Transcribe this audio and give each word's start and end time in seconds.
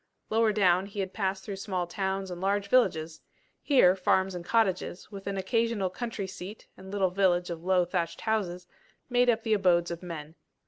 Lower 0.31 0.51
down 0.51 0.87
he 0.87 0.99
had 0.99 1.13
passed 1.13 1.43
through 1.43 1.57
small 1.57 1.85
towns 1.85 2.31
and 2.31 2.41
large 2.41 2.69
villages: 2.69 3.21
here, 3.61 3.95
farms 3.95 4.33
and 4.33 4.43
cottages, 4.43 5.11
with 5.11 5.27
an 5.27 5.37
occasional 5.37 5.91
country 5.91 6.25
seat 6.25 6.67
and 6.75 6.89
little 6.89 7.11
village 7.11 7.51
of 7.51 7.63
low 7.63 7.85
thatched 7.85 8.21
houses, 8.21 8.65
made 9.11 9.29
up 9.29 9.43
the 9.43 9.53
abodes 9.53 9.91
of 9.91 10.01
men. 10.01 10.33